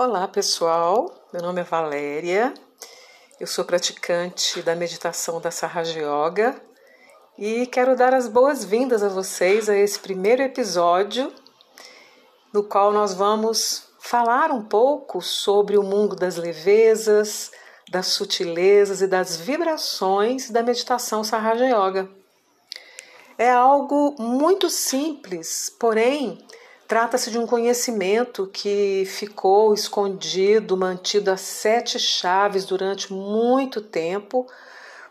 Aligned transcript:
Olá 0.00 0.28
pessoal, 0.28 1.12
meu 1.32 1.42
nome 1.42 1.60
é 1.60 1.64
Valéria, 1.64 2.54
eu 3.40 3.48
sou 3.48 3.64
praticante 3.64 4.62
da 4.62 4.76
meditação 4.76 5.40
da 5.40 5.50
Sahaja 5.50 5.98
Yoga 5.98 6.54
e 7.36 7.66
quero 7.66 7.96
dar 7.96 8.14
as 8.14 8.28
boas-vindas 8.28 9.02
a 9.02 9.08
vocês 9.08 9.68
a 9.68 9.76
esse 9.76 9.98
primeiro 9.98 10.40
episódio 10.40 11.34
no 12.54 12.62
qual 12.62 12.92
nós 12.92 13.12
vamos 13.12 13.88
falar 13.98 14.52
um 14.52 14.62
pouco 14.62 15.20
sobre 15.20 15.76
o 15.76 15.82
mundo 15.82 16.14
das 16.14 16.36
levezas, 16.36 17.50
das 17.90 18.06
sutilezas 18.06 19.02
e 19.02 19.08
das 19.08 19.36
vibrações 19.36 20.48
da 20.48 20.62
meditação 20.62 21.24
Sahaja 21.24 21.64
Yoga. 21.64 22.08
É 23.36 23.50
algo 23.50 24.14
muito 24.16 24.70
simples, 24.70 25.74
porém 25.76 26.46
Trata-se 26.88 27.30
de 27.30 27.38
um 27.38 27.46
conhecimento 27.46 28.48
que 28.50 29.04
ficou 29.04 29.74
escondido, 29.74 30.74
mantido 30.74 31.30
a 31.30 31.36
sete 31.36 31.98
chaves 31.98 32.64
durante 32.64 33.12
muito 33.12 33.82
tempo, 33.82 34.46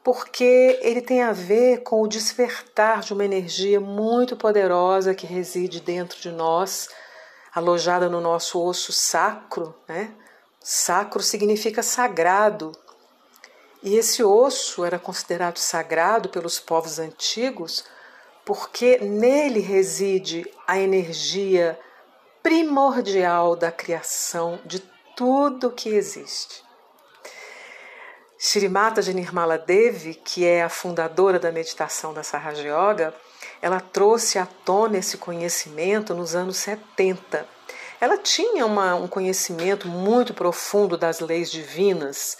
porque 0.00 0.78
ele 0.82 1.02
tem 1.02 1.22
a 1.22 1.32
ver 1.32 1.82
com 1.82 2.00
o 2.00 2.06
despertar 2.06 3.00
de 3.00 3.12
uma 3.12 3.24
energia 3.24 3.80
muito 3.80 4.36
poderosa 4.36 5.16
que 5.16 5.26
reside 5.26 5.80
dentro 5.80 6.20
de 6.20 6.30
nós, 6.30 6.90
alojada 7.52 8.08
no 8.08 8.20
nosso 8.20 8.62
osso 8.62 8.92
sacro, 8.92 9.74
né? 9.88 10.14
Sacro 10.62 11.24
significa 11.24 11.82
sagrado. 11.82 12.70
E 13.82 13.96
esse 13.96 14.22
osso 14.22 14.84
era 14.84 14.98
considerado 14.98 15.58
sagrado 15.58 16.28
pelos 16.28 16.60
povos 16.60 17.00
antigos 17.00 17.84
porque 18.44 18.98
nele 18.98 19.60
reside 19.60 20.46
a 20.66 20.78
energia 20.78 21.78
primordial 22.42 23.56
da 23.56 23.72
criação 23.72 24.60
de 24.64 24.80
tudo 25.16 25.70
que 25.70 25.88
existe. 25.88 26.62
Shrimata 28.38 29.00
de 29.00 29.14
Nirmala 29.14 29.56
Devi, 29.56 30.14
que 30.14 30.44
é 30.44 30.62
a 30.62 30.68
fundadora 30.68 31.38
da 31.38 31.50
meditação 31.50 32.12
da 32.12 32.22
Sahaja 32.22 32.62
Yoga, 32.62 33.14
ela 33.62 33.80
trouxe 33.80 34.38
à 34.38 34.44
tona 34.44 34.98
esse 34.98 35.16
conhecimento 35.16 36.14
nos 36.14 36.34
anos 36.34 36.58
70. 36.58 37.46
Ela 37.98 38.18
tinha 38.18 38.66
uma, 38.66 38.94
um 38.94 39.08
conhecimento 39.08 39.88
muito 39.88 40.34
profundo 40.34 40.98
das 40.98 41.20
leis 41.20 41.50
divinas 41.50 42.36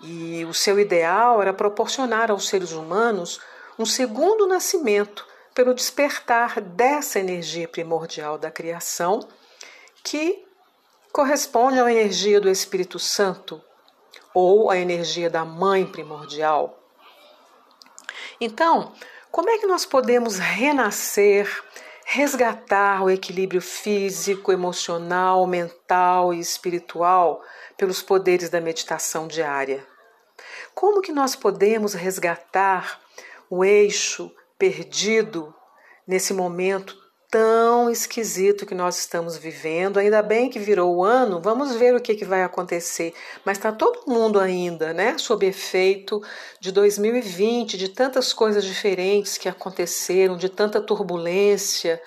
e 0.00 0.44
o 0.46 0.52
seu 0.52 0.80
ideal 0.80 1.40
era 1.40 1.52
proporcionar 1.52 2.32
aos 2.32 2.48
seres 2.48 2.72
humanos 2.72 3.40
um 3.78 3.86
segundo 3.86 4.48
nascimento 4.48 5.24
pelo 5.56 5.72
despertar 5.72 6.60
dessa 6.60 7.18
energia 7.18 7.66
primordial 7.66 8.36
da 8.36 8.50
criação, 8.50 9.26
que 10.04 10.44
corresponde 11.10 11.80
à 11.80 11.90
energia 11.90 12.38
do 12.38 12.50
Espírito 12.50 12.98
Santo 12.98 13.64
ou 14.34 14.70
à 14.70 14.76
energia 14.76 15.30
da 15.30 15.46
Mãe 15.46 15.86
primordial. 15.86 16.78
Então, 18.38 18.92
como 19.30 19.48
é 19.48 19.56
que 19.56 19.66
nós 19.66 19.86
podemos 19.86 20.36
renascer, 20.36 21.48
resgatar 22.04 23.02
o 23.02 23.08
equilíbrio 23.08 23.62
físico, 23.62 24.52
emocional, 24.52 25.46
mental 25.46 26.34
e 26.34 26.38
espiritual 26.38 27.42
pelos 27.78 28.02
poderes 28.02 28.50
da 28.50 28.60
meditação 28.60 29.26
diária? 29.26 29.86
Como 30.74 31.00
que 31.00 31.12
nós 31.12 31.34
podemos 31.34 31.94
resgatar 31.94 33.00
o 33.48 33.64
eixo 33.64 34.30
perdido 34.58 35.54
nesse 36.06 36.32
momento 36.32 36.96
tão 37.30 37.90
esquisito 37.90 38.64
que 38.64 38.74
nós 38.74 38.98
estamos 38.98 39.36
vivendo. 39.36 39.98
Ainda 39.98 40.22
bem 40.22 40.48
que 40.48 40.58
virou 40.58 40.96
o 40.96 41.04
ano, 41.04 41.40
vamos 41.40 41.74
ver 41.74 41.94
o 41.94 42.00
que, 42.00 42.14
que 42.14 42.24
vai 42.24 42.42
acontecer. 42.42 43.12
Mas 43.44 43.58
está 43.58 43.72
todo 43.72 44.10
mundo 44.10 44.38
ainda, 44.38 44.92
né, 44.92 45.18
sob 45.18 45.46
efeito 45.46 46.22
de 46.60 46.72
2020, 46.72 47.76
de 47.76 47.88
tantas 47.88 48.32
coisas 48.32 48.64
diferentes 48.64 49.36
que 49.36 49.48
aconteceram, 49.48 50.36
de 50.36 50.48
tanta 50.48 50.80
turbulência. 50.80 52.00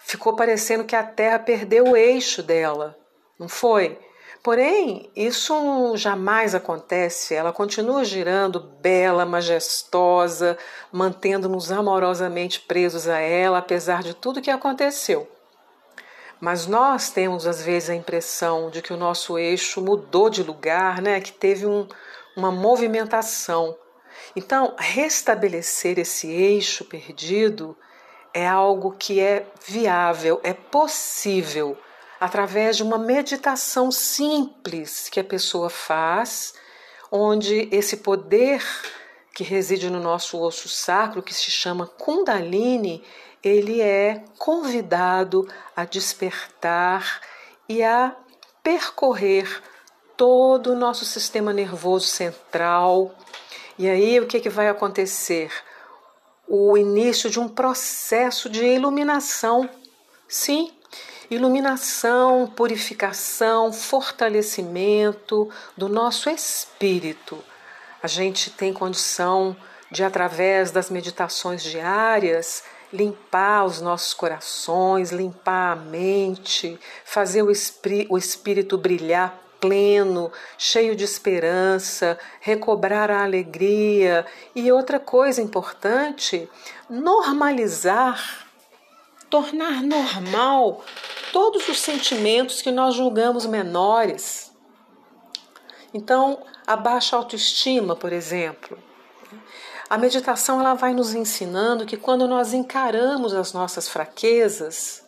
Ficou 0.00 0.34
parecendo 0.34 0.84
que 0.84 0.96
a 0.96 1.02
Terra 1.02 1.38
perdeu 1.38 1.90
o 1.90 1.96
eixo 1.96 2.42
dela, 2.42 2.96
não 3.38 3.48
foi? 3.48 3.98
Porém, 4.42 5.10
isso 5.16 5.96
jamais 5.96 6.54
acontece. 6.54 7.34
Ela 7.34 7.52
continua 7.52 8.04
girando 8.04 8.60
bela, 8.60 9.26
majestosa, 9.26 10.56
mantendo-nos 10.92 11.72
amorosamente 11.72 12.60
presos 12.60 13.08
a 13.08 13.18
ela, 13.18 13.58
apesar 13.58 14.02
de 14.02 14.14
tudo 14.14 14.40
que 14.40 14.50
aconteceu. 14.50 15.28
Mas 16.40 16.66
nós 16.66 17.10
temos 17.10 17.46
às 17.46 17.60
vezes 17.60 17.90
a 17.90 17.94
impressão 17.94 18.70
de 18.70 18.80
que 18.80 18.92
o 18.92 18.96
nosso 18.96 19.36
eixo 19.38 19.80
mudou 19.80 20.30
de 20.30 20.42
lugar, 20.42 21.02
né? 21.02 21.20
que 21.20 21.32
teve 21.32 21.66
um, 21.66 21.86
uma 22.36 22.52
movimentação. 22.52 23.76
Então, 24.36 24.74
restabelecer 24.78 25.98
esse 25.98 26.30
eixo 26.30 26.84
perdido 26.84 27.76
é 28.32 28.46
algo 28.46 28.92
que 28.92 29.18
é 29.18 29.46
viável, 29.66 30.40
é 30.44 30.52
possível 30.52 31.76
através 32.20 32.76
de 32.76 32.82
uma 32.82 32.98
meditação 32.98 33.90
simples 33.90 35.08
que 35.08 35.20
a 35.20 35.24
pessoa 35.24 35.70
faz, 35.70 36.54
onde 37.10 37.68
esse 37.70 37.98
poder 37.98 38.62
que 39.34 39.44
reside 39.44 39.88
no 39.88 40.00
nosso 40.00 40.40
osso 40.40 40.68
sacro, 40.68 41.22
que 41.22 41.32
se 41.32 41.50
chama 41.50 41.86
Kundalini, 41.86 43.04
ele 43.42 43.80
é 43.80 44.24
convidado 44.36 45.48
a 45.76 45.84
despertar 45.84 47.20
e 47.68 47.82
a 47.84 48.16
percorrer 48.62 49.62
todo 50.16 50.72
o 50.72 50.76
nosso 50.76 51.04
sistema 51.04 51.52
nervoso 51.52 52.06
central. 52.06 53.14
E 53.78 53.88
aí 53.88 54.18
o 54.18 54.26
que, 54.26 54.40
que 54.40 54.50
vai 54.50 54.68
acontecer? 54.68 55.52
O 56.48 56.76
início 56.76 57.30
de 57.30 57.38
um 57.38 57.48
processo 57.48 58.50
de 58.50 58.64
iluminação. 58.64 59.70
Sim, 60.26 60.72
iluminação, 61.30 62.46
purificação, 62.46 63.72
fortalecimento 63.72 65.48
do 65.76 65.88
nosso 65.88 66.30
espírito. 66.30 67.42
A 68.02 68.06
gente 68.06 68.50
tem 68.50 68.72
condição 68.72 69.56
de, 69.90 70.04
através 70.04 70.70
das 70.70 70.90
meditações 70.90 71.62
diárias, 71.62 72.62
limpar 72.92 73.64
os 73.64 73.80
nossos 73.80 74.14
corações, 74.14 75.10
limpar 75.10 75.72
a 75.72 75.76
mente, 75.76 76.78
fazer 77.04 77.42
o, 77.42 77.52
o 78.08 78.18
espírito 78.18 78.78
brilhar 78.78 79.38
pleno, 79.60 80.30
cheio 80.56 80.94
de 80.94 81.04
esperança, 81.04 82.18
recobrar 82.40 83.10
a 83.10 83.24
alegria 83.24 84.24
e 84.54 84.70
outra 84.70 85.00
coisa 85.00 85.42
importante, 85.42 86.48
normalizar, 86.88 88.47
tornar 89.30 89.82
normal 89.82 90.82
todos 91.32 91.68
os 91.68 91.80
sentimentos 91.80 92.62
que 92.62 92.70
nós 92.70 92.94
julgamos 92.94 93.46
menores. 93.46 94.52
Então, 95.92 96.42
a 96.66 96.76
baixa 96.76 97.16
autoestima, 97.16 97.96
por 97.96 98.12
exemplo. 98.12 98.78
A 99.88 99.96
meditação 99.96 100.60
ela 100.60 100.74
vai 100.74 100.92
nos 100.92 101.14
ensinando 101.14 101.86
que 101.86 101.96
quando 101.96 102.28
nós 102.28 102.52
encaramos 102.52 103.32
as 103.32 103.52
nossas 103.52 103.88
fraquezas, 103.88 105.02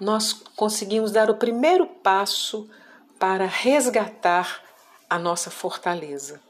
nós 0.00 0.32
conseguimos 0.56 1.12
dar 1.12 1.30
o 1.30 1.36
primeiro 1.36 1.86
passo 1.86 2.68
para 3.18 3.46
resgatar 3.46 4.60
a 5.08 5.18
nossa 5.18 5.50
fortaleza. 5.50 6.47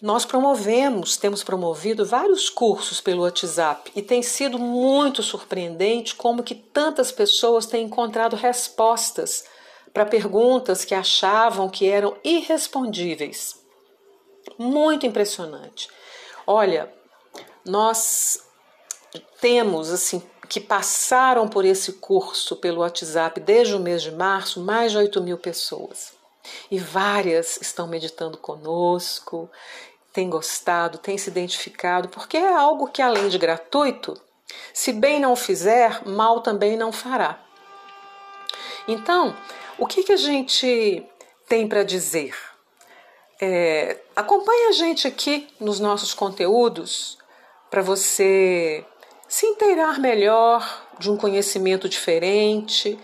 Nós 0.00 0.24
promovemos, 0.24 1.16
temos 1.16 1.42
promovido 1.42 2.06
vários 2.06 2.48
cursos 2.48 3.00
pelo 3.00 3.22
WhatsApp 3.22 3.90
e 3.96 4.00
tem 4.00 4.22
sido 4.22 4.56
muito 4.56 5.24
surpreendente 5.24 6.14
como 6.14 6.44
que 6.44 6.54
tantas 6.54 7.10
pessoas 7.10 7.66
têm 7.66 7.86
encontrado 7.86 8.36
respostas 8.36 9.44
para 9.92 10.06
perguntas 10.06 10.84
que 10.84 10.94
achavam 10.94 11.68
que 11.68 11.88
eram 11.88 12.16
irrespondíveis. 12.22 13.60
Muito 14.56 15.04
impressionante. 15.04 15.88
Olha, 16.46 16.94
nós 17.66 18.40
temos 19.40 19.90
assim 19.90 20.22
que 20.48 20.60
passaram 20.60 21.48
por 21.48 21.64
esse 21.64 21.94
curso 21.94 22.54
pelo 22.54 22.82
WhatsApp 22.82 23.40
desde 23.40 23.74
o 23.74 23.80
mês 23.80 24.02
de 24.02 24.12
março 24.12 24.60
mais 24.60 24.92
de 24.92 24.98
8 24.98 25.20
mil 25.20 25.38
pessoas. 25.38 26.17
E 26.70 26.78
várias 26.78 27.58
estão 27.60 27.86
meditando 27.86 28.36
conosco, 28.36 29.50
têm 30.12 30.28
gostado, 30.28 30.98
têm 30.98 31.18
se 31.18 31.30
identificado, 31.30 32.08
porque 32.08 32.36
é 32.36 32.52
algo 32.52 32.88
que, 32.88 33.02
além 33.02 33.28
de 33.28 33.38
gratuito, 33.38 34.20
se 34.72 34.92
bem 34.92 35.20
não 35.20 35.36
fizer, 35.36 36.06
mal 36.06 36.40
também 36.40 36.76
não 36.76 36.92
fará. 36.92 37.38
Então, 38.86 39.36
o 39.78 39.86
que, 39.86 40.02
que 40.02 40.12
a 40.12 40.16
gente 40.16 41.06
tem 41.46 41.68
para 41.68 41.82
dizer? 41.82 42.34
É, 43.40 43.98
acompanhe 44.16 44.68
a 44.68 44.72
gente 44.72 45.06
aqui 45.06 45.46
nos 45.60 45.78
nossos 45.78 46.12
conteúdos 46.12 47.18
para 47.70 47.82
você 47.82 48.84
se 49.28 49.46
inteirar 49.46 50.00
melhor 50.00 50.86
de 50.98 51.10
um 51.10 51.16
conhecimento 51.16 51.88
diferente, 51.88 52.98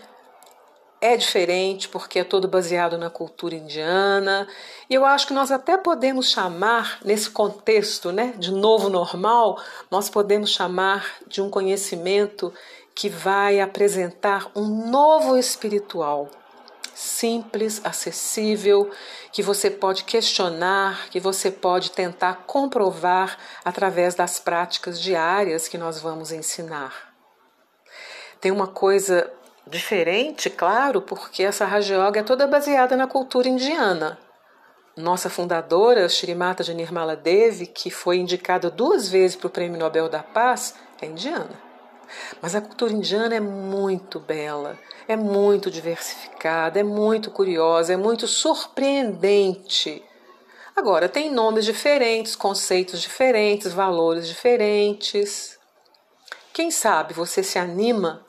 é 1.01 1.17
diferente 1.17 1.87
porque 1.89 2.19
é 2.19 2.23
todo 2.23 2.47
baseado 2.47 2.97
na 2.97 3.09
cultura 3.09 3.55
indiana. 3.55 4.47
E 4.89 4.93
eu 4.93 5.05
acho 5.05 5.27
que 5.27 5.33
nós 5.33 5.51
até 5.51 5.77
podemos 5.77 6.29
chamar, 6.29 6.99
nesse 7.03 7.29
contexto 7.29 8.11
né, 8.11 8.33
de 8.37 8.51
novo 8.51 8.89
normal, 8.89 9.61
nós 9.91 10.09
podemos 10.09 10.49
chamar 10.49 11.17
de 11.27 11.41
um 11.41 11.49
conhecimento 11.49 12.53
que 12.95 13.09
vai 13.09 13.59
apresentar 13.59 14.49
um 14.55 14.89
novo 14.89 15.37
espiritual. 15.37 16.29
Simples, 16.93 17.81
acessível, 17.83 18.89
que 19.33 19.43
você 19.43 19.69
pode 19.69 20.05
questionar, 20.05 21.09
que 21.09 21.19
você 21.19 21.51
pode 21.51 21.91
tentar 21.91 22.45
comprovar 22.47 23.37
através 23.65 24.15
das 24.15 24.39
práticas 24.39 24.99
diárias 25.01 25.67
que 25.67 25.77
nós 25.77 25.99
vamos 25.99 26.31
ensinar. 26.31 27.13
Tem 28.39 28.49
uma 28.49 28.67
coisa 28.67 29.29
Diferente, 29.67 30.49
claro, 30.49 31.01
porque 31.01 31.41
essa 31.41 31.65
Raja 31.65 31.95
Yoga 31.95 32.19
é 32.19 32.23
toda 32.23 32.45
baseada 32.45 32.95
na 32.95 33.07
cultura 33.07 33.47
indiana. 33.47 34.19
Nossa 34.95 35.29
fundadora, 35.29 36.07
Shrimata 36.07 36.63
Janirmala 36.63 37.15
Devi, 37.15 37.65
que 37.65 37.89
foi 37.89 38.17
indicada 38.17 38.69
duas 38.69 39.09
vezes 39.09 39.35
para 39.35 39.47
o 39.47 39.49
Prêmio 39.49 39.79
Nobel 39.79 40.07
da 40.07 40.21
Paz, 40.21 40.75
é 41.01 41.07
indiana. 41.07 41.59
Mas 42.41 42.55
a 42.55 42.61
cultura 42.61 42.93
indiana 42.93 43.35
é 43.35 43.39
muito 43.39 44.19
bela, 44.19 44.77
é 45.07 45.15
muito 45.15 45.71
diversificada, 45.71 46.79
é 46.79 46.83
muito 46.83 47.31
curiosa, 47.31 47.93
é 47.93 47.97
muito 47.97 48.27
surpreendente. 48.27 50.03
Agora, 50.75 51.09
tem 51.09 51.31
nomes 51.31 51.65
diferentes, 51.65 52.35
conceitos 52.35 53.01
diferentes, 53.01 53.73
valores 53.73 54.27
diferentes. 54.27 55.57
Quem 56.53 56.69
sabe 56.69 57.13
você 57.13 57.41
se 57.41 57.57
anima 57.57 58.24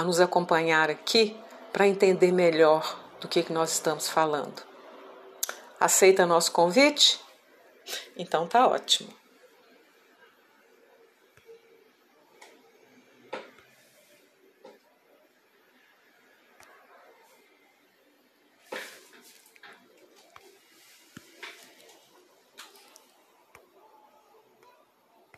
a 0.00 0.02
nos 0.02 0.18
acompanhar 0.18 0.88
aqui 0.88 1.38
para 1.70 1.86
entender 1.86 2.32
melhor 2.32 2.98
do 3.20 3.28
que, 3.28 3.42
que 3.42 3.52
nós 3.52 3.70
estamos 3.72 4.08
falando. 4.08 4.62
Aceita 5.78 6.24
nosso 6.24 6.52
convite? 6.52 7.20
Então 8.16 8.46
tá 8.46 8.66
ótimo. 8.66 9.19